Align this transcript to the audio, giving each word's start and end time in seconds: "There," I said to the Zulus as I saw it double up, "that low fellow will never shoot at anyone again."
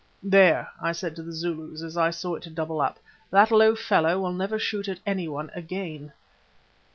"There," 0.23 0.67
I 0.81 0.93
said 0.93 1.15
to 1.15 1.21
the 1.21 1.31
Zulus 1.31 1.83
as 1.83 1.95
I 1.95 2.09
saw 2.09 2.33
it 2.33 2.55
double 2.55 2.81
up, 2.81 2.97
"that 3.29 3.51
low 3.51 3.75
fellow 3.75 4.19
will 4.19 4.33
never 4.33 4.57
shoot 4.57 4.87
at 4.87 4.99
anyone 5.05 5.51
again." 5.53 6.11